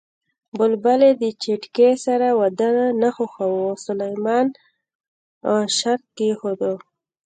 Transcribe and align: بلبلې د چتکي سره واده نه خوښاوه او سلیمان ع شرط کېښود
بلبلې 0.57 1.11
د 1.21 1.23
چتکي 1.43 1.91
سره 2.05 2.27
واده 2.39 2.69
نه 3.01 3.09
خوښاوه 3.15 3.59
او 3.69 3.81
سلیمان 3.85 4.45
ع 5.53 5.55
شرط 5.77 6.03
کېښود 6.17 6.61